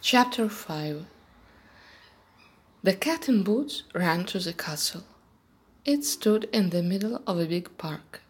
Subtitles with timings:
[0.00, 1.06] Chapter 5
[2.84, 5.02] The cat in boots ran to the castle.
[5.84, 8.22] It stood in the middle of a big park.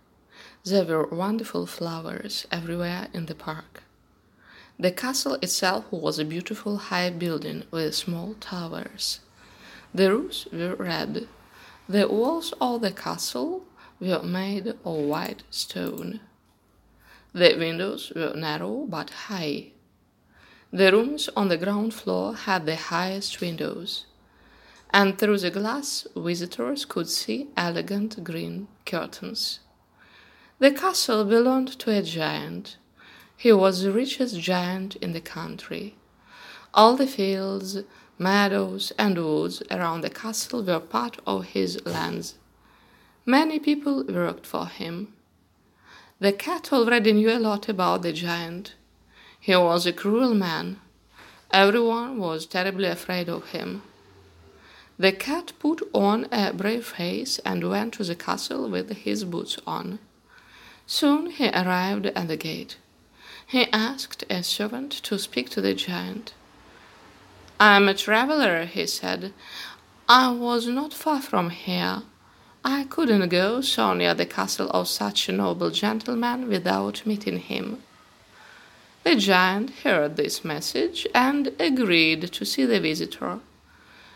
[0.64, 3.82] There were wonderful flowers everywhere in the park.
[4.78, 9.20] The castle itself was a beautiful high building with small towers.
[9.92, 11.28] The roofs were red.
[11.86, 13.66] The walls of the castle
[14.00, 16.20] were made of white stone.
[17.34, 19.72] The windows were narrow but high.
[20.70, 24.04] The rooms on the ground floor had the highest windows,
[24.90, 29.60] and through the glass visitors could see elegant green curtains.
[30.58, 32.76] The castle belonged to a giant.
[33.34, 35.96] He was the richest giant in the country.
[36.74, 37.78] All the fields,
[38.18, 42.34] meadows, and woods around the castle were part of his lands.
[43.24, 45.14] Many people worked for him.
[46.20, 48.74] The cat already knew a lot about the giant.
[49.40, 50.80] He was a cruel man.
[51.50, 53.82] Everyone was terribly afraid of him.
[54.98, 59.56] The cat put on a brave face and went to the castle with his boots
[59.66, 60.00] on.
[60.86, 62.76] Soon he arrived at the gate.
[63.46, 66.34] He asked a servant to speak to the giant.
[67.60, 69.32] I am a traveler, he said.
[70.08, 72.02] I was not far from here.
[72.64, 77.82] I couldn't go so near the castle of such a noble gentleman without meeting him.
[79.08, 83.40] The giant heard this message and agreed to see the visitor.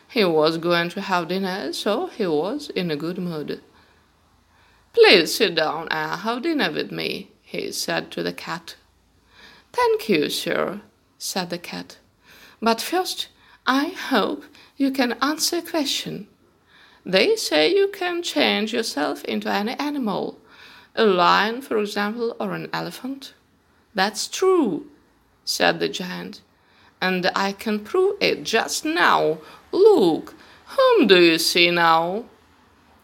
[0.07, 3.62] He was going to have dinner, so he was in a good mood.
[4.93, 8.77] Please sit down and have dinner with me, he said to the cat.
[9.73, 10.83] Thank you, sir,
[11.17, 11.97] said the cat.
[12.61, 13.29] But first,
[13.67, 14.45] I hope
[14.77, 16.29] you can answer a question.
[17.06, 20.39] They say you can change yourself into any animal,
[20.95, 23.33] a lion, for example, or an elephant.
[23.95, 24.87] That's true,
[25.45, 26.41] said the giant,
[27.01, 29.39] and I can prove it just now.
[29.71, 30.34] Look,
[30.67, 32.25] whom do you see now?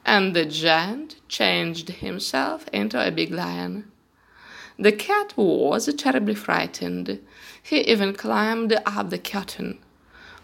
[0.07, 3.91] And the giant changed himself into a big lion.
[4.79, 7.21] The cat was terribly frightened.
[7.63, 9.81] He even climbed up the curtain.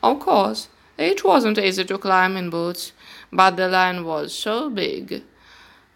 [0.02, 0.68] Of course,
[0.98, 2.92] it wasn't easy to climb in boots,
[3.32, 5.22] but the lion was so big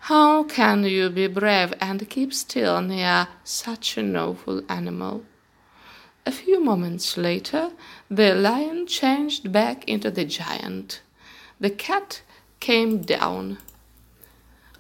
[0.09, 5.23] how can you be brave and keep still near such an awful animal?
[6.25, 7.73] A few moments later,
[8.11, 11.03] the lion changed back into the giant.
[11.61, 12.23] The cat
[12.59, 13.59] came down.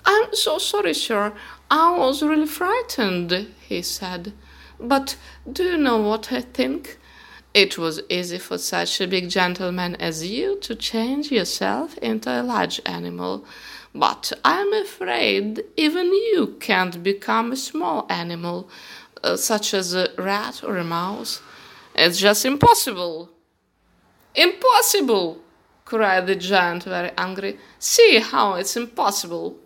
[0.06, 1.34] I'm so sorry, sir.
[1.70, 4.32] I was really frightened, he said.
[4.80, 5.18] But
[5.52, 6.98] do you know what I think?
[7.64, 12.40] It was easy for such a big gentleman as you to change yourself into a
[12.40, 13.44] large animal.
[13.92, 18.70] But I'm afraid even you can't become a small animal,
[19.24, 21.42] uh, such as a rat or a mouse.
[21.96, 23.30] It's just impossible.
[24.36, 25.40] Impossible!
[25.84, 27.58] cried the giant, very angry.
[27.80, 29.56] See how it's impossible.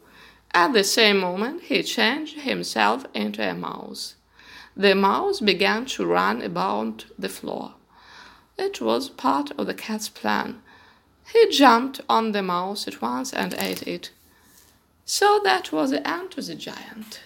[0.55, 4.15] At the same moment, he changed himself into a mouse.
[4.75, 7.75] The mouse began to run about the floor.
[8.59, 10.63] It was part of the cat's plan.
[11.33, 14.11] He jumped on the mouse at once and ate it.
[15.05, 17.21] So that was the end to the giant.